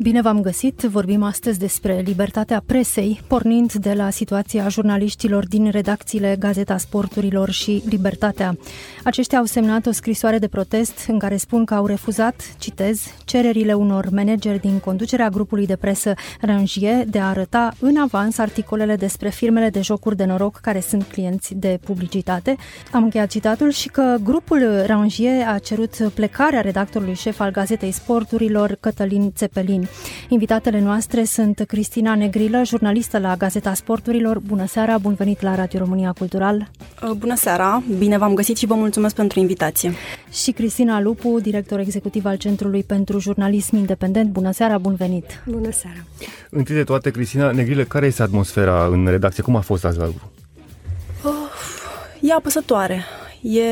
[0.00, 0.80] Bine v-am găsit!
[0.80, 7.82] Vorbim astăzi despre libertatea presei, pornind de la situația jurnaliștilor din redacțiile Gazeta Sporturilor și
[7.88, 8.56] Libertatea.
[9.04, 13.72] Aceștia au semnat o scrisoare de protest în care spun că au refuzat, citez, cererile
[13.72, 19.28] unor manageri din conducerea grupului de presă Rangier de a arăta în avans articolele despre
[19.28, 22.56] firmele de jocuri de noroc care sunt clienți de publicitate.
[22.92, 28.76] Am încheiat citatul și că grupul Rangier a cerut plecarea redactorului șef al Gazetei Sporturilor,
[28.80, 29.87] Cătălin Țepelin.
[30.28, 34.38] Invitatele noastre sunt Cristina Negrilă, jurnalistă la Gazeta Sporturilor.
[34.38, 36.70] Bună seara, bun venit la Radio România Cultural.
[37.02, 39.92] Uh, bună seara, bine v-am găsit și vă mulțumesc pentru invitație.
[40.42, 44.30] Și Cristina Lupu, director executiv al Centrului pentru Jurnalism Independent.
[44.30, 45.42] Bună seara, bun venit.
[45.46, 46.04] Bună seara.
[46.50, 49.42] Întâi de toate, Cristina Negrilă, care este atmosfera în redacție?
[49.42, 50.30] Cum a fost azi la lucru?
[51.24, 51.32] Uh,
[52.20, 53.04] e apăsătoare,
[53.42, 53.62] e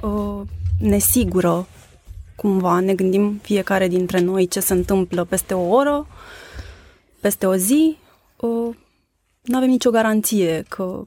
[0.00, 0.40] uh,
[0.78, 1.66] nesigură,
[2.44, 6.06] cumva ne gândim fiecare dintre noi ce se întâmplă peste o oră,
[7.20, 7.96] peste o zi,
[9.42, 11.02] nu avem nicio garanție că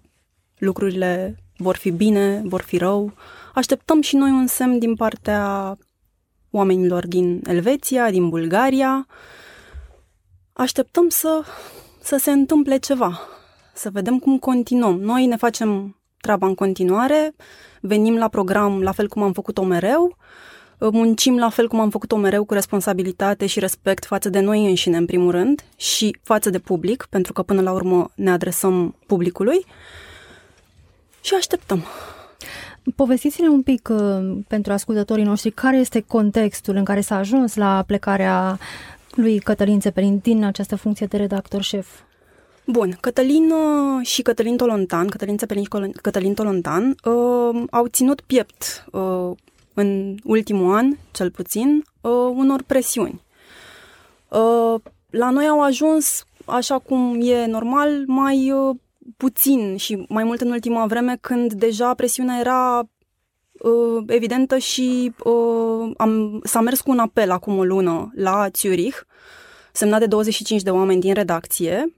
[0.58, 3.13] lucrurile vor fi bine, vor fi rău.
[3.53, 5.77] Așteptăm și noi un semn din partea
[6.52, 9.08] oamenilor din Elveția, din Bulgaria.
[10.53, 11.43] Așteptăm să,
[12.02, 13.19] să se întâmple ceva,
[13.73, 14.99] să vedem cum continuăm.
[14.99, 17.35] Noi ne facem treaba în continuare,
[17.81, 20.17] venim la program la fel cum am făcut-o mereu,
[20.80, 24.97] muncim la fel cum am făcut-o mereu cu responsabilitate și respect față de noi înșine,
[24.97, 29.66] în primul rând, și față de public, pentru că până la urmă ne adresăm publicului
[31.22, 31.83] și așteptăm.
[32.95, 37.83] Povestiți-ne un pic uh, pentru ascultătorii noștri care este contextul în care s-a ajuns la
[37.88, 38.59] plecarea
[39.11, 41.87] lui Cătălin Țepelin din această funcție de redactor șef.
[42.66, 45.70] Bun, Cătălin uh, și Cătălin Tolontan, Cătălin Țepelin și
[46.02, 49.32] Cătălin Tolontan, uh, au ținut piept uh,
[49.80, 53.21] în ultimul an, cel puțin, uh, unor presiuni.
[54.27, 54.76] Uh,
[55.10, 58.76] la noi au ajuns, așa cum e normal, mai uh,
[59.17, 65.92] puțin și mai mult în ultima vreme, când deja presiunea era uh, evidentă și uh,
[65.98, 68.98] am, s-a mers cu un apel acum o lună la Zurich,
[69.71, 71.93] semnat de 25 de oameni din redacție,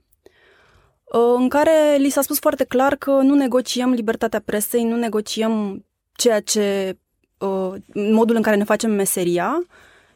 [1.04, 5.84] uh, în care li s-a spus foarte clar că nu negociem libertatea presei, nu negociem
[6.12, 6.96] ceea ce
[7.40, 9.66] uh, modul în care ne facem meseria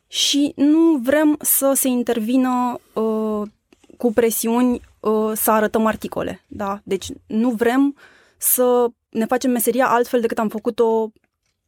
[0.07, 3.49] și nu vrem să se intervină uh,
[3.97, 6.45] cu presiuni uh, să arătăm articole.
[6.47, 6.81] Da?
[6.85, 7.97] Deci nu vrem
[8.37, 11.12] să ne facem meseria altfel decât am făcut-o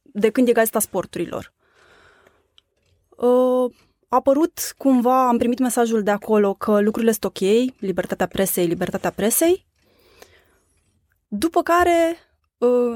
[0.01, 1.53] de când e Gazeta Sporturilor.
[3.09, 3.73] Uh,
[4.09, 7.39] a apărut cumva, am primit mesajul de acolo că lucrurile sunt ok,
[7.79, 9.65] libertatea presei, libertatea presei,
[11.27, 12.26] după care Uh,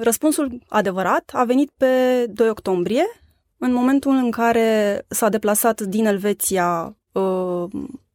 [0.01, 3.05] răspunsul adevărat a venit pe 2 octombrie,
[3.57, 7.63] în momentul în care s-a deplasat din Elveția uh,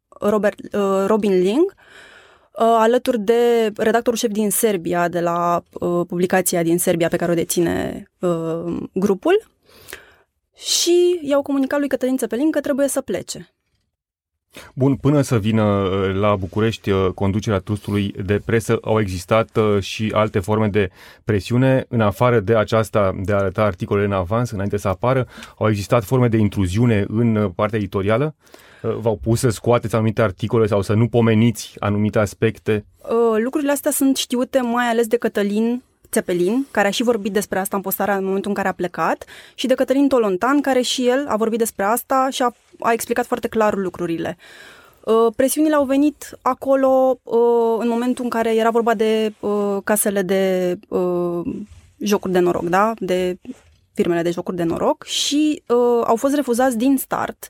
[0.09, 1.75] Robert, uh, Robin Ling,
[2.59, 5.63] alături de redactorul șef din Serbia, de la
[6.09, 8.11] publicația din Serbia pe care o deține
[8.93, 9.47] grupul,
[10.57, 13.56] și i-au comunicat lui Cătălin Țepelin că trebuie să plece.
[14.75, 19.83] Bun, până să vină uh, la București uh, conducerea trustului de presă, au existat uh,
[19.83, 20.91] și alte forme de
[21.25, 25.27] presiune, în afară de aceasta de a arăta articole în avans, înainte să apară,
[25.59, 28.35] au existat forme de intruziune în partea editorială?
[29.01, 32.85] V-au pus să scoateți anumite articole sau să nu pomeniți anumite aspecte?
[33.43, 37.77] Lucrurile astea sunt știute mai ales de Cătălin Țepelin, care a și vorbit despre asta
[37.77, 39.25] în postarea în momentul în care a plecat,
[39.55, 43.27] și de Cătălin Tolontan, care și el a vorbit despre asta și a, a explicat
[43.27, 44.37] foarte clar lucrurile.
[45.05, 50.23] Uh, presiunile au venit acolo uh, în momentul în care era vorba de uh, casele
[50.23, 50.79] de
[51.99, 52.95] jocuri de noroc, da?
[52.99, 53.39] De
[53.95, 55.63] firmele de jocuri de noroc și
[56.05, 57.49] au fost refuzați din start.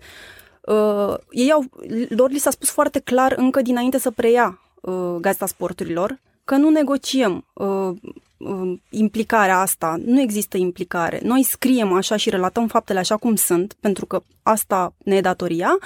[1.31, 1.64] Ei au,
[2.08, 4.61] lor li s-a spus foarte clar încă dinainte să preia
[5.20, 7.96] Gazeta Sporturilor că nu negociem uh, uh,
[8.90, 9.96] implicarea asta.
[10.04, 11.20] Nu există implicare.
[11.22, 15.78] Noi scriem așa și relatăm faptele așa cum sunt, pentru că asta ne e datoria.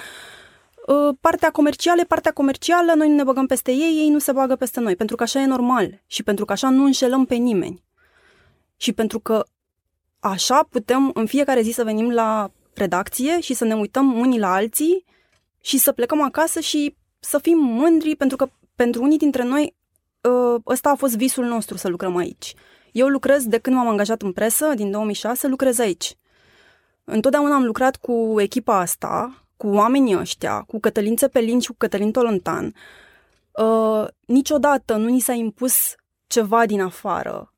[0.86, 4.32] Uh, partea comercială e partea comercială, noi nu ne băgăm peste ei, ei nu se
[4.32, 7.34] bagă peste noi, pentru că așa e normal și pentru că așa nu înșelăm pe
[7.34, 7.82] nimeni.
[8.76, 9.44] Și pentru că
[10.20, 14.52] așa putem în fiecare zi să venim la redacție și să ne uităm unii la
[14.52, 15.04] alții
[15.60, 19.79] și să plecăm acasă și să fim mândri pentru că pentru unii dintre noi Ă,
[20.66, 22.54] ăsta a fost visul nostru să lucrăm aici.
[22.92, 26.16] Eu lucrez de când m-am angajat în presă, din 2006, lucrez aici.
[27.04, 32.12] Întotdeauna am lucrat cu echipa asta, cu oamenii ăștia, cu Cătălin Țepelin și cu Cătălin
[32.12, 32.74] Tolontan,
[33.52, 35.94] uh, niciodată nu ni s-a impus
[36.26, 37.52] ceva din afară.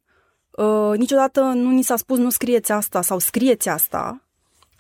[0.51, 4.23] Uh, niciodată nu ni s-a spus nu scrieți asta sau scrieți asta.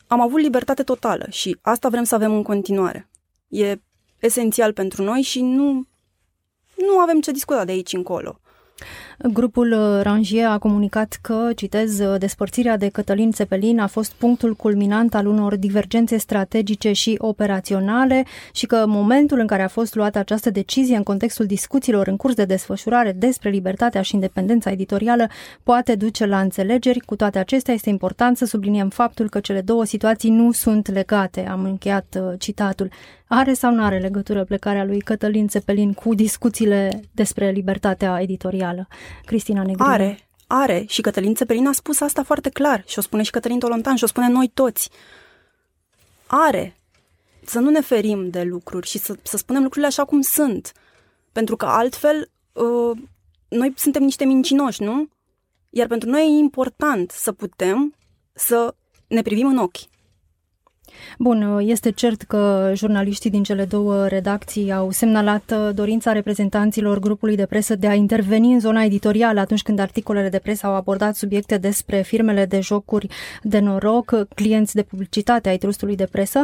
[0.06, 3.10] Am avut libertate totală și asta vrem să avem în continuare.
[3.48, 3.80] E
[4.18, 5.86] esențial pentru noi și nu,
[6.86, 8.40] nu avem ce discuta de aici încolo.
[9.30, 14.54] Grupul uh, Rangier a comunicat că, citez, uh, despărțirea de Cătălin Țepelin a fost punctul
[14.54, 20.18] culminant al unor divergențe strategice și operaționale și că momentul în care a fost luată
[20.18, 25.26] această decizie în contextul discuțiilor în curs de desfășurare despre libertatea și independența editorială
[25.62, 27.00] poate duce la înțelegeri.
[27.00, 31.46] Cu toate acestea, este important să subliniem faptul că cele două situații nu sunt legate.
[31.50, 32.90] Am încheiat uh, citatul.
[33.34, 38.88] Are sau nu are legătură plecarea lui Cătălin Țepelin cu discuțiile despre libertatea editorială?
[39.24, 39.84] Cristina Negru.
[39.84, 40.84] Are, are.
[40.88, 42.84] Și Cătălin Țepelin a spus asta foarte clar.
[42.86, 44.90] Și o spune și Cătălin Tolontan și o spune noi toți.
[46.26, 46.76] Are.
[47.44, 50.72] Să nu ne ferim de lucruri și să, să spunem lucrurile așa cum sunt.
[51.32, 52.98] Pentru că altfel uh,
[53.48, 55.08] noi suntem niște mincinoși, nu?
[55.70, 57.94] Iar pentru noi e important să putem
[58.32, 58.74] să
[59.06, 59.91] ne privim în ochi
[61.18, 67.36] Bun, este cert că jurnaliștii din cele două redacții au semnalat uh, dorința reprezentanților grupului
[67.36, 71.14] de presă de a interveni în zona editorială atunci când articolele de presă au abordat
[71.14, 73.06] subiecte despre firmele de jocuri
[73.42, 76.42] de noroc, clienți de publicitate ai trustului de presă.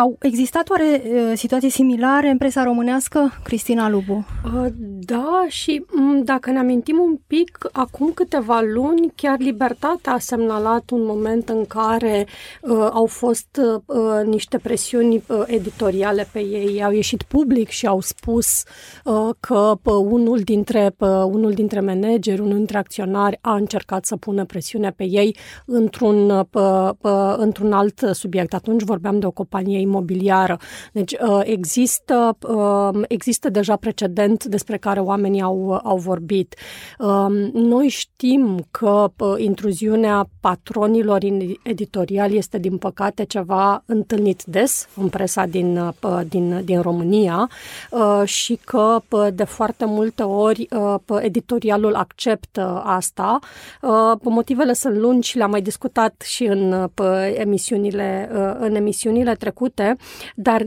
[0.00, 4.26] Au existat oare uh, situații similare în presa românească, Cristina Lubu?
[4.44, 4.66] Uh,
[5.00, 10.90] da, și mm, dacă ne amintim un pic, acum câteva luni, chiar Libertatea a semnalat
[10.90, 12.26] un moment în care
[12.62, 16.84] uh, au fost uh, niște presiuni uh, editoriale pe ei.
[16.84, 18.62] Au ieșit public și au spus
[19.04, 24.16] uh, că uh, unul, dintre, uh, unul dintre manageri, unul dintre acționari a încercat să
[24.16, 25.36] pună presiune pe ei
[25.66, 28.54] într-un, uh, uh, într-un alt subiect.
[28.54, 30.58] Atunci vorbeam de o companie imobiliară.
[30.92, 36.56] Deci uh, există, uh, există deja precedent despre care oamenii au, au vorbit.
[36.98, 41.20] Um, noi știm că uh, intruziunea patronilor
[41.62, 45.94] editoriali este, din păcate, ceva întâlnit des în presa din,
[46.28, 47.50] din, din România
[48.24, 49.02] și că
[49.34, 50.68] de foarte multe ori
[51.20, 53.38] editorialul acceptă asta.
[54.22, 56.88] Motivele sunt lungi și le-am mai discutat și în
[57.34, 60.02] emisiunile, în emisiunile trecute multe,
[60.34, 60.66] dar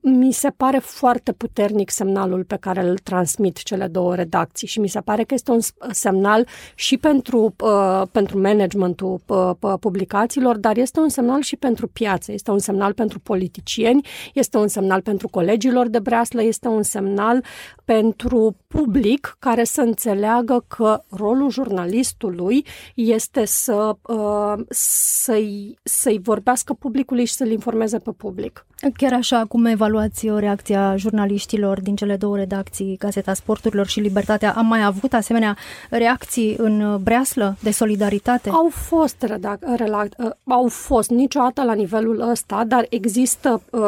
[0.00, 4.88] mi se pare foarte puternic semnalul pe care îl transmit cele două redacții și mi
[4.88, 9.50] se pare că este un semnal și pentru, uh, pentru managementul uh,
[9.80, 14.68] publicațiilor, dar este un semnal și pentru piață, este un semnal pentru politicieni, este un
[14.68, 17.44] semnal pentru colegilor de breaslă, este un semnal
[17.84, 27.24] pentru public care să înțeleagă că rolul jurnalistului este să, uh, să-i, să-i vorbească publicului
[27.24, 28.27] și să-l informeze pe public.
[28.28, 28.67] публик.
[28.96, 34.52] Chiar așa, cum evaluați reacția jurnaliștilor din cele două redacții, Gazeta Sporturilor și Libertatea?
[34.56, 35.56] Am mai avut asemenea
[35.90, 38.50] reacții în breaslă de solidaritate?
[38.50, 43.80] Au fost, redac- rela- uh, au fost niciodată la nivelul ăsta, dar există uh,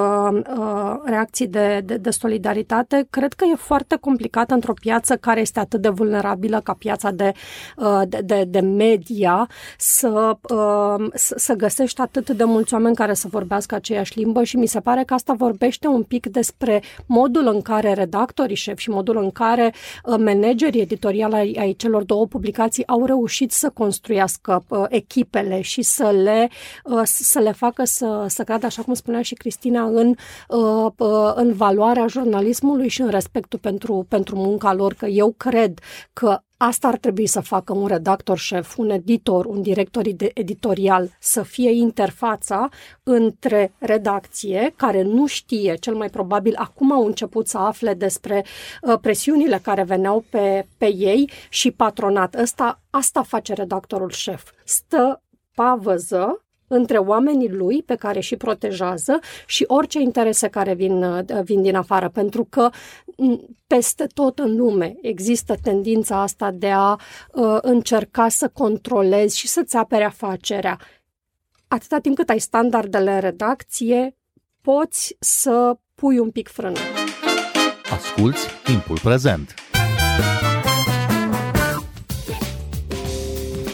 [0.58, 3.06] uh, reacții de, de, de solidaritate.
[3.10, 7.32] Cred că e foarte complicat într-o piață care este atât de vulnerabilă ca piața de,
[7.76, 9.48] uh, de, de, de media
[9.78, 14.56] să, uh, să, să găsești atât de mulți oameni care să vorbească aceeași limbă și
[14.56, 18.90] mi se pare că asta vorbește un pic despre modul în care redactorii șef și
[18.90, 24.64] modul în care uh, managerii editoriali ai, ai celor două publicații au reușit să construiască
[24.68, 26.48] uh, echipele și să le,
[26.84, 30.14] uh, să le facă să, să creadă, așa cum spunea și Cristina, în,
[30.48, 35.78] uh, uh, în valoarea jurnalismului și în respectul pentru, pentru munca lor, că eu cred
[36.12, 41.42] că Asta ar trebui să facă un redactor șef, un editor, un director editorial, să
[41.42, 42.68] fie interfața
[43.02, 48.44] între redacție, care nu știe, cel mai probabil acum au început să afle despre
[48.82, 52.34] uh, presiunile care veneau pe, pe ei și patronat.
[52.34, 54.50] Asta, asta face redactorul șef.
[54.64, 55.22] Stă
[55.54, 61.62] pavăză între oamenii lui pe care și protejează și orice interese care vin, uh, vin
[61.62, 62.70] din afară, pentru că
[63.66, 69.76] peste tot în lume există tendința asta de a uh, încerca să controlezi și să-ți
[69.76, 70.78] apere afacerea.
[71.68, 74.16] Atâta timp cât ai standardele în redacție,
[74.60, 76.78] poți să pui un pic frână.
[77.90, 79.69] Asculți timpul prezent!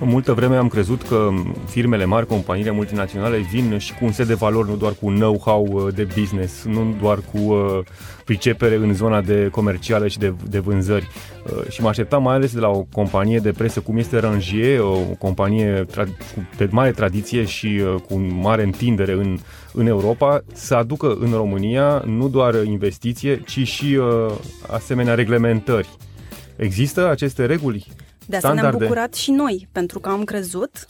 [0.00, 1.28] În multă vreme am crezut că
[1.66, 5.66] firmele mari, companiile multinaționale vin și cu un set de valori, nu doar cu know-how
[5.70, 7.78] uh, de business, nu doar cu uh,
[8.24, 11.08] pricepere în zona de comercială și de, de vânzări.
[11.46, 14.80] Uh, și mă așteptam mai ales de la o companie de presă cum este Rangier,
[14.80, 15.86] o companie
[16.56, 19.38] de mare tradiție și cu mare întindere în,
[19.72, 23.98] în Europa, să aducă în România nu doar investiție, ci și
[24.66, 25.88] asemenea reglementări.
[26.56, 27.86] Există aceste reguli?
[28.26, 30.86] De asta ne-am bucurat și noi, pentru că am crezut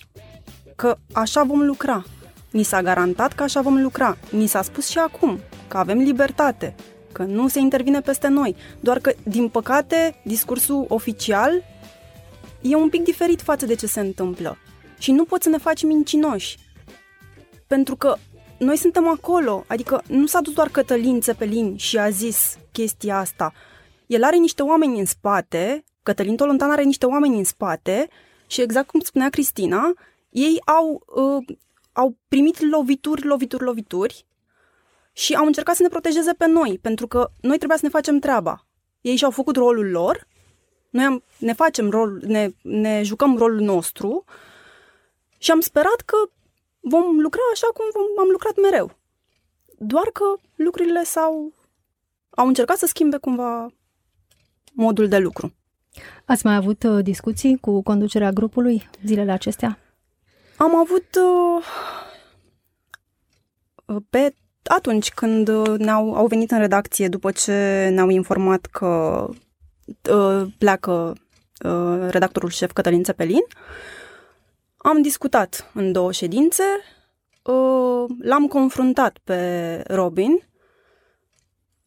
[0.76, 2.04] că așa vom lucra.
[2.50, 4.18] Ni s-a garantat că așa vom lucra.
[4.30, 6.74] Ni s-a spus și acum că avem libertate,
[7.12, 8.56] că nu se intervine peste noi.
[8.80, 11.64] Doar că, din păcate, discursul oficial
[12.60, 14.58] e un pic diferit față de ce se întâmplă.
[14.98, 16.58] Și nu poți să ne faci mincinoși.
[17.66, 18.16] Pentru că
[18.58, 23.52] noi suntem acolo, adică nu s-a dus doar Cătălin Țepelin și a zis chestia asta.
[24.06, 28.08] El are niște oameni în spate Cătălin Tolontan are niște oameni în spate
[28.46, 29.94] și exact cum spunea Cristina,
[30.30, 31.56] ei au, uh,
[31.92, 34.26] au primit lovituri, lovituri, lovituri
[35.12, 38.18] și au încercat să ne protejeze pe noi, pentru că noi trebuia să ne facem
[38.18, 38.66] treaba.
[39.00, 40.26] Ei și-au făcut rolul lor,
[40.90, 44.24] noi am, ne facem rol, ne, ne jucăm rolul nostru
[45.38, 46.16] și am sperat că
[46.80, 48.96] vom lucra așa cum vom, am lucrat mereu.
[49.78, 51.52] Doar că lucrurile s-au
[52.30, 53.66] au încercat să schimbe cumva
[54.72, 55.54] modul de lucru.
[56.26, 59.78] Ați mai avut uh, discuții cu conducerea grupului zilele acestea?
[60.56, 61.64] Am avut uh,
[63.86, 69.26] uh, pe atunci când ne-au au venit în redacție după ce ne-au informat că
[70.58, 71.14] pleacă
[72.08, 73.42] redactorul șef Cătălin Țepelin,
[74.76, 76.62] am discutat în două ședințe,
[78.22, 80.42] l-am confruntat pe Robin,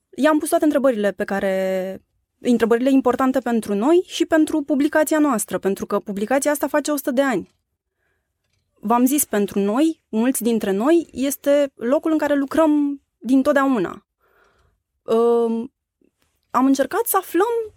[0.10, 2.02] i-am pus toate întrebările pe care
[2.40, 7.22] întrebările importante pentru noi și pentru publicația noastră, pentru că publicația asta face 100 de
[7.22, 7.50] ani.
[8.80, 14.06] V-am zis, pentru noi, mulți dintre noi, este locul în care lucrăm din totdeauna.
[15.04, 15.70] Uh,
[16.52, 17.74] am încercat să aflăm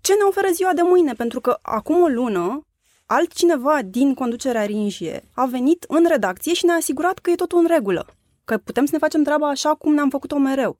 [0.00, 2.66] ce ne oferă ziua de mâine, pentru că acum o lună,
[3.06, 7.66] altcineva din conducerea Ringie a venit în redacție și ne-a asigurat că e totul în
[7.66, 8.06] regulă,
[8.44, 10.78] că putem să ne facem treaba așa cum ne-am făcut-o mereu.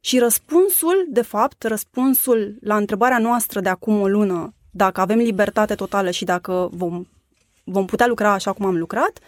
[0.00, 5.74] Și răspunsul, de fapt, răspunsul la întrebarea noastră de acum o lună, dacă avem libertate
[5.74, 7.04] totală și dacă vom,
[7.64, 9.18] vom putea lucra așa cum am lucrat,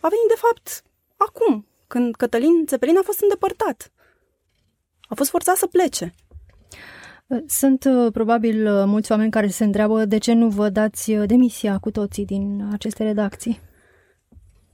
[0.00, 0.82] a venit, de fapt,
[1.16, 3.92] acum, când Cătălin Țepelin a fost îndepărtat.
[5.02, 6.14] A fost forțat să plece.
[7.46, 11.26] Sunt uh, probabil uh, mulți oameni care se întreabă de ce nu vă dați uh,
[11.26, 13.60] demisia cu toții din aceste redacții.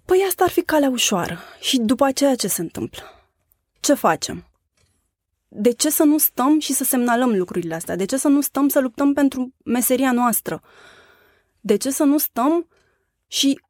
[0.04, 1.38] Păi asta ar fi calea ușoară.
[1.60, 3.02] Și după aceea ce se întâmplă?
[3.80, 4.49] Ce facem?
[5.52, 7.96] De ce să nu stăm și să semnalăm lucrurile astea?
[7.96, 10.62] De ce să nu stăm să luptăm pentru meseria noastră?
[11.60, 12.66] De ce să nu stăm
[13.26, 13.60] și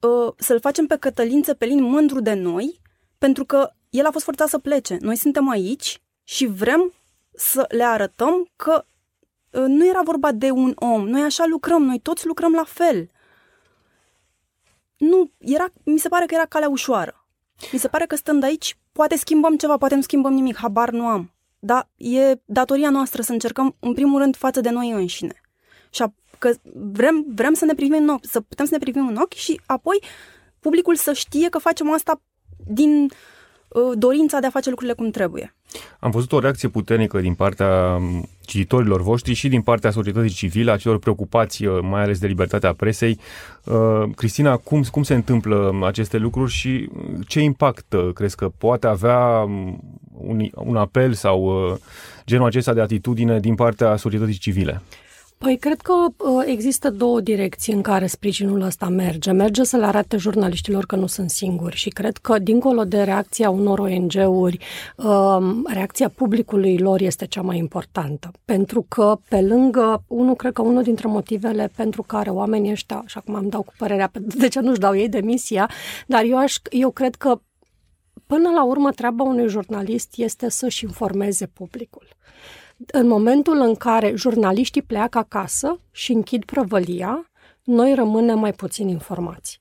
[0.00, 2.80] uh, să-l facem pe Cătălin Țepelin mândru de noi,
[3.18, 4.96] pentru că el a fost forțat să plece.
[5.00, 6.92] Noi suntem aici și vrem
[7.30, 8.84] să le arătăm că
[9.50, 11.08] uh, nu era vorba de un om.
[11.08, 13.10] Noi așa lucrăm, noi toți lucrăm la fel.
[14.96, 17.26] Nu, era, mi se pare că era calea ușoară.
[17.72, 21.06] Mi se pare că stând aici Poate schimbăm ceva, poate nu schimbăm nimic, habar nu
[21.06, 21.32] am.
[21.58, 25.40] Dar e datoria noastră să încercăm, în primul rând, față de noi înșine.
[25.90, 26.04] Și
[26.38, 26.50] că
[26.92, 29.60] vrem, vrem să ne privim în ochi, să putem să ne privim în ochi și
[29.66, 30.02] apoi
[30.58, 32.20] publicul să știe că facem asta
[32.66, 33.08] din
[33.68, 35.54] uh, dorința de a face lucrurile cum trebuie.
[36.00, 37.98] Am văzut o reacție puternică din partea
[38.50, 42.72] cititorilor voștri și din partea societății civile, a celor preocupați uh, mai ales de libertatea
[42.72, 43.18] presei.
[43.64, 46.88] Uh, Cristina, cum, cum se întâmplă aceste lucruri și
[47.26, 49.80] ce impact uh, crezi că poate avea um,
[50.12, 51.78] un, un apel sau
[52.26, 54.82] genul acesta de atitudine din partea societății civile?
[55.44, 59.30] Păi cred că uh, există două direcții în care sprijinul ăsta merge.
[59.30, 63.50] Merge să le arate jurnaliștilor că nu sunt singuri și cred că dincolo de reacția
[63.50, 64.58] unor ONG-uri,
[64.96, 68.30] um, reacția publicului lor este cea mai importantă.
[68.44, 73.20] Pentru că pe lângă, unul cred că unul dintre motivele pentru care oamenii ăștia, așa
[73.20, 75.70] cum am dau cu părerea, de ce nu-și dau ei demisia,
[76.06, 77.40] dar eu, aș, eu cred că
[78.26, 82.08] Până la urmă, treaba unui jurnalist este să-și informeze publicul
[82.86, 87.30] în momentul în care jurnaliștii pleacă acasă și închid prăvălia,
[87.64, 89.60] noi rămânem mai puțin informați.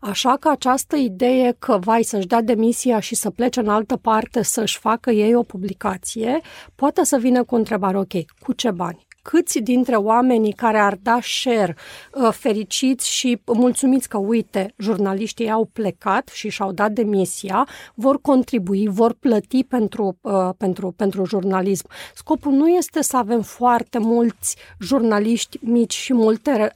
[0.00, 4.42] Așa că această idee că vai să-și dea demisia și să plece în altă parte
[4.42, 6.40] să-și facă ei o publicație,
[6.74, 9.06] poate să vină cu întrebare, ok, cu ce bani?
[9.22, 11.76] Câți dintre oamenii care ar da share
[12.14, 18.88] uh, fericiți și mulțumiți că, uite, jurnaliștii au plecat și și-au dat demisia, vor contribui,
[18.88, 21.86] vor plăti pentru, uh, pentru, pentru jurnalism.
[22.14, 26.70] Scopul nu este să avem foarte mulți jurnaliști mici și multe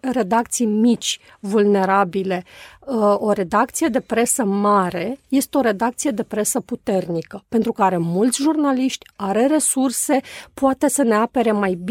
[0.00, 2.44] redacții mici vulnerabile.
[2.86, 7.96] Uh, o redacție de presă mare este o redacție de presă puternică, pentru că are
[7.96, 10.20] mulți jurnaliști, are resurse,
[10.54, 11.87] poate să ne apere mai bine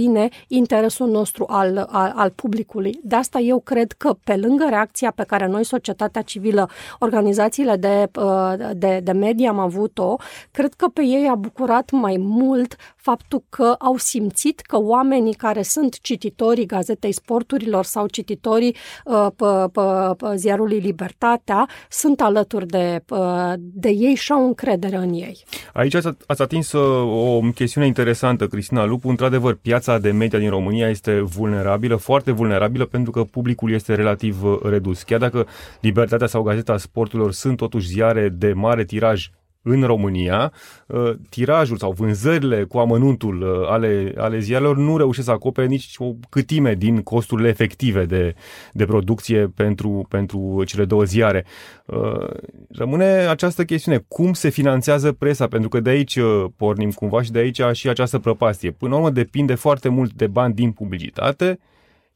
[0.48, 3.00] interesul nostru al, al, al publicului.
[3.04, 8.10] De asta eu cred că pe lângă reacția pe care noi, societatea civilă, organizațiile de,
[8.20, 10.16] uh, de, de media am avut-o,
[10.52, 15.62] cred că pe ei a bucurat mai mult faptul că au simțit că oamenii care
[15.62, 18.76] sunt cititorii Gazetei Sporturilor sau cititorii
[19.06, 19.82] uh, pe, pe,
[20.18, 25.44] pe ziarului Libertatea sunt alături de, uh, de ei și au încredere în ei.
[25.74, 29.10] Aici ați, ați atins uh, o chestiune interesantă, Cristina Lupu.
[29.10, 34.44] Într-adevăr, piața de media din România este vulnerabilă, foarte vulnerabilă, pentru că publicul este relativ
[34.44, 35.04] uh, redus.
[35.04, 35.48] Chiar dacă
[35.82, 39.30] Libertatea sau Gazeta Sporturilor sunt totuși ziare de mare tiraj
[39.68, 40.52] în România,
[40.88, 45.96] uh, tirajul sau vânzările cu amănuntul uh, ale, ale ziarelor nu reușesc să acopere nici
[45.98, 48.36] o câtime din costurile efective de,
[48.74, 51.46] de producție pentru, pentru cele două ziare.
[51.86, 52.30] Uh,
[52.70, 56.20] rămâne această chestiune, cum se finanțează presa, pentru că de aici
[56.56, 58.72] pornim cumva și de aici și această prăpastie.
[58.72, 61.60] Până la urmă depinde foarte mult de bani din publicitate,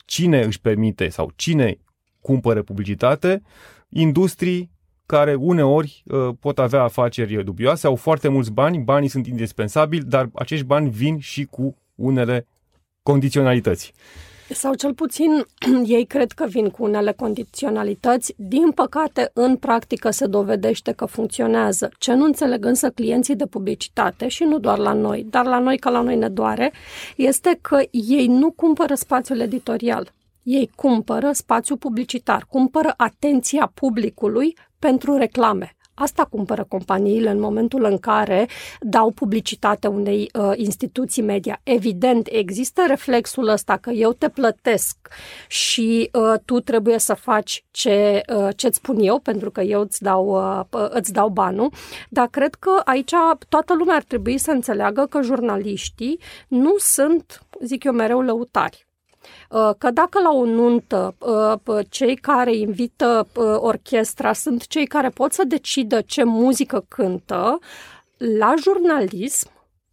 [0.05, 1.77] cine își permite sau cine
[2.22, 3.41] cumpără publicitate,
[3.89, 4.72] industrii,
[5.12, 10.30] care uneori uh, pot avea afaceri dubioase, au foarte mulți bani, banii sunt indispensabili, dar
[10.34, 12.48] acești bani vin și cu unele
[13.03, 13.94] condiționalități.
[14.50, 15.46] Sau cel puțin
[15.98, 18.34] ei cred că vin cu unele condiționalități.
[18.38, 21.91] Din păcate, în practică se dovedește că funcționează.
[21.98, 25.77] Ce nu înțeleg însă clienții de publicitate, și nu doar la noi, dar la noi
[25.77, 26.72] ca la noi ne doare,
[27.15, 30.13] este că ei nu cumpără spațiul editorial.
[30.43, 35.75] Ei cumpără spațiu publicitar, cumpără atenția publicului pentru reclame.
[35.93, 38.48] Asta cumpără companiile în momentul în care
[38.79, 41.60] dau publicitate unei uh, instituții media.
[41.63, 44.98] Evident, există reflexul ăsta că eu te plătesc
[45.48, 50.01] și uh, tu trebuie să faci ce uh, ce-ți spun eu, pentru că eu îți
[50.01, 50.27] dau,
[50.71, 51.71] uh, îți dau banul,
[52.10, 53.13] dar cred că aici
[53.49, 58.90] toată lumea ar trebui să înțeleagă că jurnaliștii nu sunt, zic eu mereu, lăutari Uh,
[59.78, 65.34] că dacă la o nuntă uh, cei care invită uh, orchestra sunt cei care pot
[65.34, 67.60] să decidă ce muzică cântă,
[68.17, 69.50] la jurnalism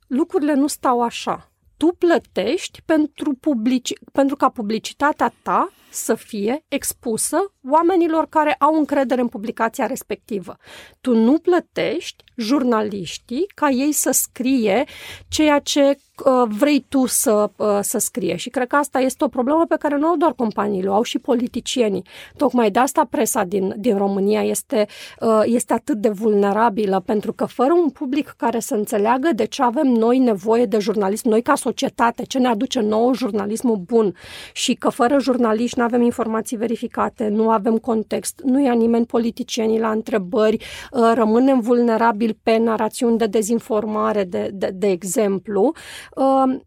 [0.07, 1.51] lucrurile nu stau așa.
[1.77, 7.37] Tu plătești pentru, publici- pentru ca publicitatea ta să fie expusă
[7.71, 10.57] oamenilor care au încredere în publicația respectivă.
[11.01, 14.85] Tu nu plătești jurnaliștii ca ei să scrie
[15.29, 18.37] ceea ce uh, vrei tu să, uh, să scrie.
[18.37, 21.03] Și cred că asta este o problemă pe care nu au doar companiile, o au
[21.03, 22.05] și politicienii.
[22.37, 24.87] Tocmai de asta presa din, din România este,
[25.21, 29.63] uh, este atât de vulnerabilă, pentru că fără un public care să înțeleagă de ce
[29.63, 34.15] avem noi nevoie de jurnalism, noi ca societate, ce ne aduce nou jurnalismul bun
[34.53, 39.79] și că fără jurnaliști nu avem informații verificate, nu avem context, nu ia nimeni politicienii
[39.79, 45.73] la întrebări, uh, rămânem vulnerabili pe narațiuni de dezinformare, de, de, de exemplu,
[46.15, 46.61] uh,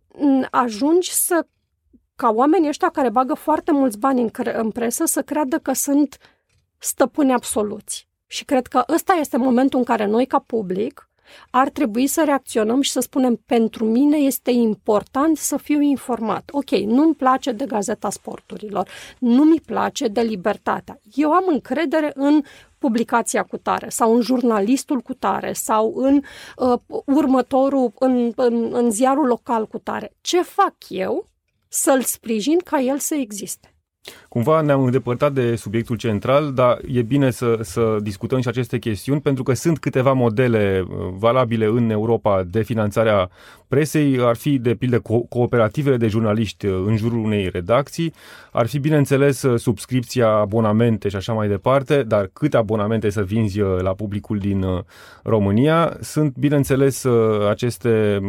[0.51, 1.45] ajungi să
[2.15, 6.17] ca oamenii ăștia care bagă foarte mulți bani în, în presă să creadă că sunt
[6.77, 8.07] stăpâni absoluți.
[8.27, 11.09] Și cred că ăsta este momentul în care noi, ca public,
[11.49, 16.49] ar trebui să reacționăm și să spunem pentru mine este important să fiu informat.
[16.51, 18.89] Ok, nu-mi place de Gazeta Sporturilor,
[19.19, 20.99] nu mi place de Libertatea.
[21.15, 22.41] Eu am încredere în
[22.77, 26.21] publicația cu tare sau în jurnalistul cu tare sau în
[26.57, 30.13] uh, următorul, în, în, în ziarul local cu tare.
[30.21, 31.25] Ce fac eu
[31.67, 33.75] să-l sprijin ca el să existe?
[34.29, 39.21] Cumva ne-am îndepărtat de subiectul central, dar e bine să, să discutăm și aceste chestiuni,
[39.21, 43.29] pentru că sunt câteva modele uh, valabile în Europa de finanțarea
[43.67, 44.19] presei.
[44.21, 48.13] Ar fi, de pildă, co- cooperativele de jurnaliști uh, în jurul unei redacții,
[48.51, 53.59] ar fi, bineînțeles, uh, subscripția, abonamente și așa mai departe, dar câte abonamente să vinzi
[53.59, 54.65] la publicul din
[55.23, 55.97] România.
[55.99, 57.05] Sunt, bineînțeles,
[57.49, 58.19] aceste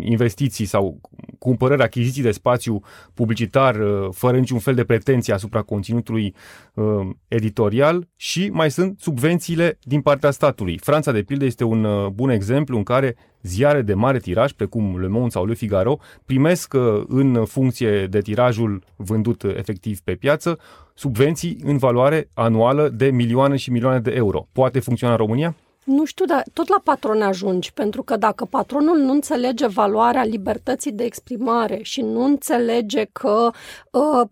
[0.00, 1.00] investiții sau
[1.38, 2.80] cumpărări, achiziții de spațiu
[3.14, 3.76] publicitar
[4.10, 6.34] fără niciun fel de pretenții asupra conținutului
[6.74, 6.84] uh,
[7.28, 10.78] editorial și mai sunt subvențiile din partea statului.
[10.78, 15.00] Franța, de pildă, este un uh, bun exemplu în care ziare de mare tiraj, precum
[15.00, 20.14] Le Monde sau Le Figaro, primesc uh, în funcție de tirajul vândut uh, efectiv pe
[20.14, 20.58] piață
[20.94, 24.46] subvenții în valoare anuală de milioane și milioane de euro.
[24.52, 25.56] Poate funcționa în România?
[25.84, 30.92] Nu știu, dar tot la patron ajungi, pentru că dacă patronul nu înțelege valoarea libertății
[30.92, 33.50] de exprimare și nu înțelege că
[33.90, 34.28] uh,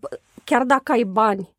[0.49, 1.55] chiar dacă ai bani,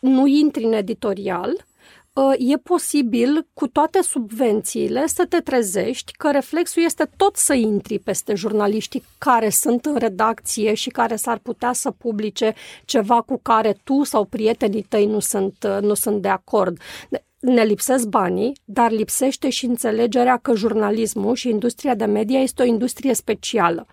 [0.00, 1.66] nu intri în editorial,
[2.12, 7.98] uh, e posibil cu toate subvențiile să te trezești că reflexul este tot să intri
[7.98, 13.80] peste jurnaliștii care sunt în redacție și care s-ar putea să publice ceva cu care
[13.84, 16.78] tu sau prietenii tăi nu sunt, uh, nu sunt de acord
[17.42, 22.64] ne lipsesc banii, dar lipsește și înțelegerea că jurnalismul și industria de media este o
[22.64, 23.86] industrie specială.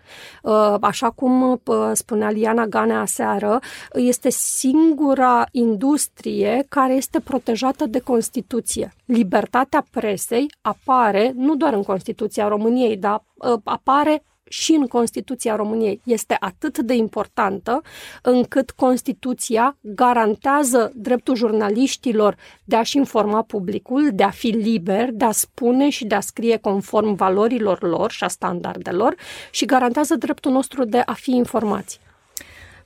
[0.43, 1.57] Uh, așa cum uh,
[1.93, 3.59] spunea Liana Ganea aseară,
[3.93, 8.93] este singura industrie care este protejată de Constituție.
[9.05, 16.01] Libertatea presei apare nu doar în Constituția României, dar uh, apare și în Constituția României
[16.03, 17.81] este atât de importantă
[18.21, 25.31] încât Constituția garantează dreptul jurnaliștilor de a-și informa publicul, de a fi liber, de a
[25.31, 29.15] spune și de a scrie conform valorilor lor și a standardelor
[29.51, 31.99] și garantează dreptul nostru de a fi informați.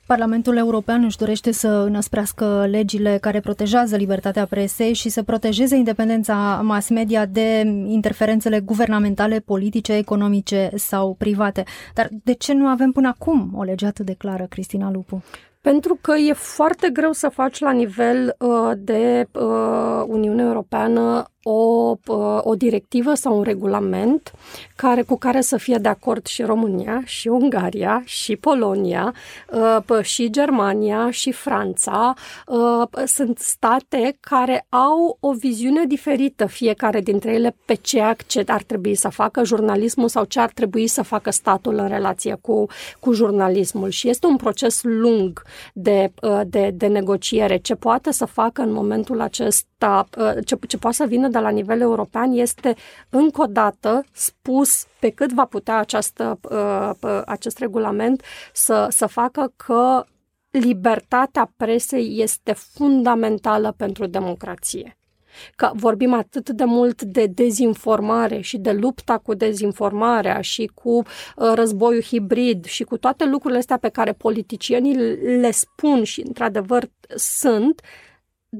[0.06, 6.60] Parlamentul European își dorește să înăsprească legile care protejează libertatea presei și să protejeze independența
[6.64, 11.64] mass media de interferențele guvernamentale, politice, economice sau private.
[11.94, 15.22] Dar de ce nu avem până acum o lege atât de clară, Cristina Lupu?
[15.60, 21.96] Pentru că e foarte greu să faci la nivel uh, de uh, Uniune Europeană o,
[22.40, 24.32] o directivă sau un regulament
[24.76, 29.14] care, cu care să fie de acord și România, și Ungaria, și Polonia,
[29.88, 32.14] uh, și Germania, și Franța.
[32.46, 38.62] Uh, sunt state care au o viziune diferită, fiecare dintre ele, pe ce ce ar
[38.62, 42.66] trebui să facă jurnalismul sau ce ar trebui să facă statul în relație cu,
[43.00, 43.90] cu jurnalismul.
[43.90, 47.56] Și este un proces lung de, uh, de, de negociere.
[47.56, 50.08] Ce poate să facă în momentul acesta,
[50.44, 52.74] ce, ce poate să vină de la nivel european este
[53.08, 59.52] încă o dată spus pe cât va putea această, uh, acest regulament să, să facă
[59.56, 60.04] că
[60.50, 64.98] libertatea presei este fundamentală pentru democrație.
[65.56, 71.52] Că vorbim atât de mult de dezinformare și de lupta cu dezinformarea și cu uh,
[71.54, 74.94] războiul hibrid și cu toate lucrurile astea pe care politicienii
[75.40, 77.80] le spun și într-adevăr sunt,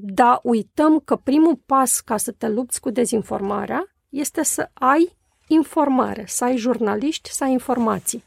[0.01, 6.25] dar uităm că primul pas ca să te lupți cu dezinformarea este să ai informare,
[6.27, 8.23] să ai jurnaliști, să ai informații.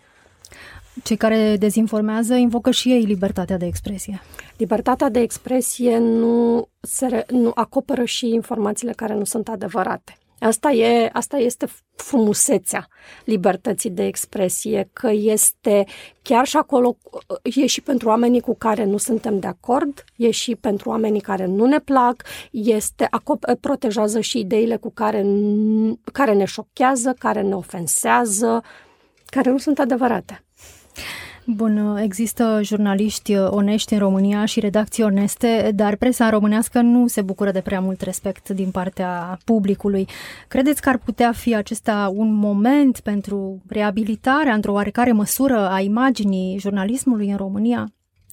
[1.04, 4.22] Cei care dezinformează invocă și ei libertatea de expresie.
[4.58, 10.18] Libertatea de expresie nu, se, nu acoperă și informațiile care nu sunt adevărate.
[10.40, 12.88] Asta, e, asta este frumusețea
[13.26, 15.86] libertății de expresie, că este
[16.22, 16.98] chiar și acolo,
[17.44, 21.46] e și pentru oamenii cu care nu suntem de acord, e și pentru oamenii care
[21.46, 23.10] nu ne plac, este,
[23.60, 25.26] protejează și ideile cu care,
[26.12, 28.64] care ne șochează, care ne ofensează,
[29.26, 30.47] care nu sunt adevărate.
[31.50, 37.52] Bun, există jurnaliști onești în România și redacții oneste, dar presa românească nu se bucură
[37.52, 40.08] de prea mult respect din partea publicului.
[40.48, 46.60] Credeți că ar putea fi acesta un moment pentru reabilitarea, într-o oarecare măsură, a imaginii
[46.60, 47.92] jurnalismului în România?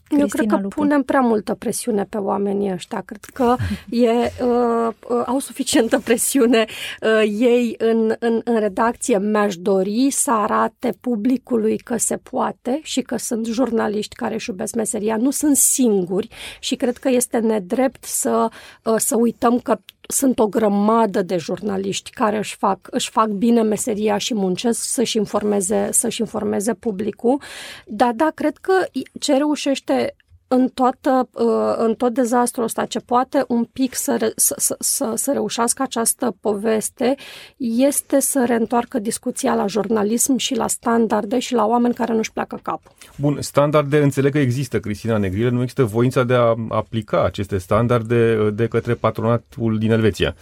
[0.08, 0.68] Cristina Eu cred că Lupu.
[0.74, 3.00] punem prea multă presiune pe oamenii ăștia.
[3.00, 3.56] Cred că
[3.90, 6.66] e, uh, uh, au suficientă presiune
[7.02, 9.18] uh, ei în, în, în redacție.
[9.18, 14.74] Mi-aș dori să arate publicului că se poate și că sunt jurnaliști care își iubesc
[14.74, 15.16] meseria.
[15.16, 16.28] Nu sunt singuri
[16.60, 18.48] și cred că este nedrept să,
[18.84, 23.62] uh, să uităm că sunt o grămadă de jurnaliști care își fac, își fac bine
[23.62, 27.40] meseria și muncesc să-și informeze, să-și informeze publicul.
[27.86, 28.72] Dar da, cred că
[29.20, 30.14] ce reușește
[30.48, 35.32] în, toată, uh, în tot dezastrul ăsta, ce poate un pic să, să, să, să
[35.32, 37.14] reușească această poveste,
[37.56, 42.58] este să reîntoarcă discuția la jurnalism și la standarde și la oameni care nu-și pleacă
[42.62, 42.92] capul.
[43.16, 48.38] Bun, standarde înțeleg că există, Cristina Negrile, nu există voința de a aplica aceste standarde
[48.40, 50.34] uh, de către patronatul din Elveția.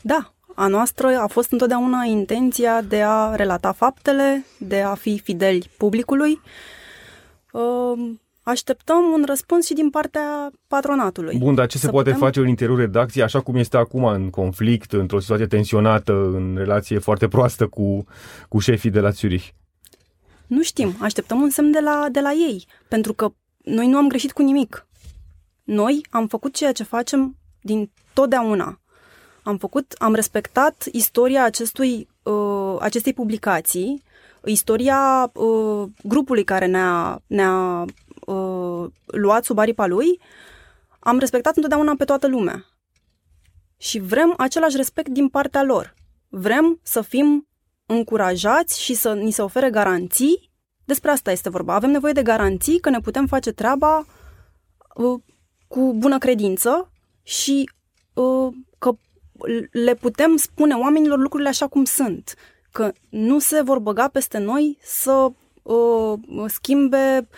[0.00, 5.70] Da, a noastră a fost întotdeauna intenția de a relata faptele, de a fi fideli
[5.76, 6.40] publicului.
[7.52, 8.16] Uh,
[8.48, 11.38] așteptăm un răspuns și din partea patronatului.
[11.38, 12.24] Bun, dar ce se poate putem...
[12.24, 16.98] face în interiorul redacției, așa cum este acum în conflict, într-o situație tensionată, în relație
[16.98, 18.04] foarte proastă cu,
[18.48, 19.46] cu șefii de la Zurich?
[20.46, 23.32] Nu știm, așteptăm un semn de la, de la ei, pentru că
[23.64, 24.86] noi nu am greșit cu nimic.
[25.64, 28.80] Noi am făcut ceea ce facem din totdeauna.
[29.42, 34.02] Am făcut, am respectat istoria acestui, uh, acestei publicații,
[34.44, 37.84] istoria uh, grupului care ne-a, ne-a
[38.32, 40.20] uh, luat sub aripa lui,
[40.98, 42.64] am respectat întotdeauna pe toată lumea.
[43.76, 45.94] Și vrem același respect din partea lor.
[46.28, 47.48] vrem să fim
[47.86, 50.50] încurajați și să ni se ofere garanții.
[50.84, 51.74] Despre asta este vorba.
[51.74, 54.06] Avem nevoie de garanții că ne putem face treaba
[54.94, 55.20] uh,
[55.68, 57.70] cu bună credință și
[58.14, 58.92] uh, că
[59.70, 62.34] le putem spune oamenilor lucrurile așa cum sunt.
[62.72, 65.28] Că nu se vor băga peste noi să
[65.62, 67.28] uh, schimbe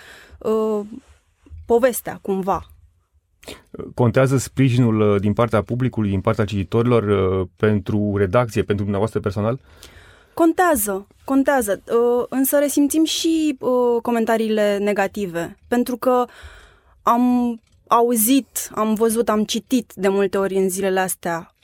[0.40, 0.80] uh,
[1.66, 2.66] povestea cumva.
[3.94, 9.60] Contează sprijinul uh, din partea publicului, din partea cititorilor uh, pentru redacție, pentru dumneavoastră personal?
[10.34, 13.56] Contează, contează, uh, însă resimțim și
[14.02, 16.24] comentariile negative, pentru că
[17.02, 21.54] am auzit, am văzut, am citit de multe ori în zilele astea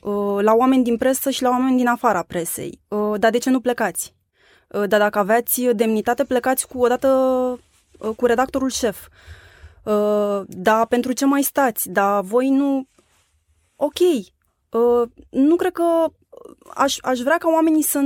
[0.41, 2.81] la oameni din presă și la oameni din afara presei.
[3.19, 4.15] Dar de ce nu plecați?
[4.69, 7.09] Dar dacă aveați demnitate, plecați cu odată
[8.17, 9.07] cu redactorul șef.
[9.83, 11.91] Uh, da, pentru ce mai stați?
[11.91, 12.87] Da, voi nu...
[13.77, 16.07] Ok, uh, nu cred că
[16.75, 17.99] aș, aș vrea ca oamenii să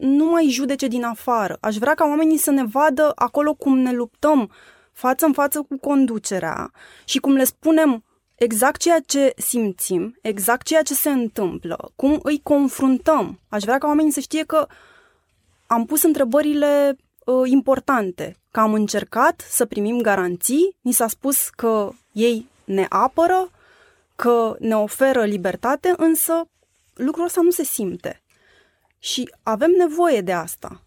[0.00, 1.58] nu mai judece din afară.
[1.60, 4.50] Aș vrea ca oamenii să ne vadă acolo cum ne luptăm
[4.92, 6.70] față în față cu conducerea
[7.04, 12.40] și cum le spunem exact ceea ce simțim, exact ceea ce se întâmplă, cum îi
[12.42, 13.40] confruntăm.
[13.48, 14.66] Aș vrea ca oamenii să știe că
[15.66, 21.90] am pus întrebările uh, importante, că am încercat să primim garanții, ni s-a spus că
[22.12, 23.50] ei ne apără,
[24.16, 26.44] că ne oferă libertate, însă
[26.94, 28.22] lucrul ăsta nu se simte.
[28.98, 30.82] Și avem nevoie de asta.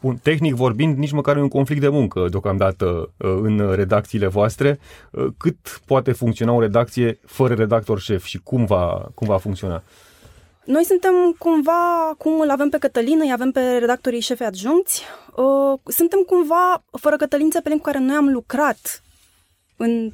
[0.00, 4.78] Bun, tehnic vorbind, nici măcar un conflict de muncă deocamdată uh, în redacțiile voastre.
[5.10, 9.82] Uh, cât poate funcționa o redacție fără redactor șef și cum va, cum va funcționa?
[10.64, 15.02] Noi suntem cumva, cum îl avem pe Cătălin, îi avem pe redactorii șefi adjuncți,
[15.34, 19.02] uh, suntem cumva, fără Cătălin Țepelin, cu care noi am lucrat
[19.76, 20.12] în...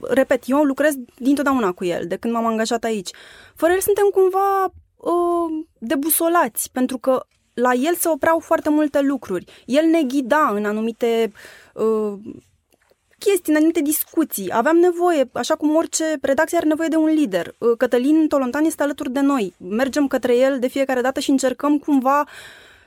[0.00, 3.10] Repet, eu lucrez dintotdeauna cu el, de când m-am angajat aici.
[3.54, 4.64] Fără el suntem cumva
[4.96, 9.44] uh, debusolați, pentru că la el se opreau foarte multe lucruri.
[9.66, 11.32] El ne ghida în anumite
[11.74, 12.18] uh,
[13.24, 14.52] chestii, în anumite discuții.
[14.52, 17.54] Aveam nevoie, așa cum orice redacție are nevoie de un lider.
[17.58, 19.54] Uh, Cătălin Tolontan este alături de noi.
[19.58, 22.24] Mergem către el de fiecare dată și încercăm cumva,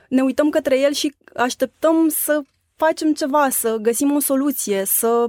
[0.08, 2.42] ne uităm către el și așteptăm să
[2.76, 5.28] facem ceva, să găsim o soluție, să...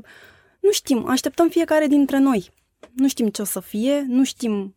[0.59, 2.51] Nu știm, așteptăm fiecare dintre noi.
[2.93, 4.75] Nu știm ce o să fie, nu știm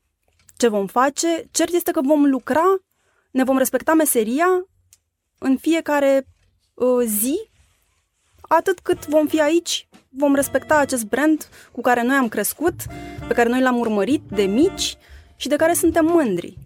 [0.56, 1.48] ce vom face.
[1.50, 2.64] Cert este că vom lucra,
[3.30, 4.66] ne vom respecta meseria
[5.38, 6.26] în fiecare
[6.74, 7.49] uh, zi,
[8.56, 12.74] atât cât vom fi aici, vom respecta acest brand cu care noi am crescut,
[13.28, 14.96] pe care noi l-am urmărit de mici
[15.36, 16.56] și de care suntem mândri.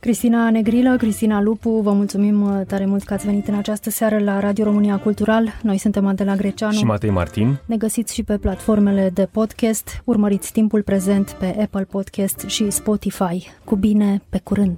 [0.00, 4.18] Cristina Negrilă, Cristina Lupu, vă mulțumim uh, tare mult că ați venit în această seară
[4.18, 5.52] la Radio România Cultural.
[5.62, 7.58] Noi suntem Adela Greceanu și Matei Martin.
[7.66, 10.00] Ne găsiți și pe platformele de podcast.
[10.04, 13.50] Urmăriți timpul prezent pe Apple Podcast și Spotify.
[13.64, 14.76] Cu bine, pe curând!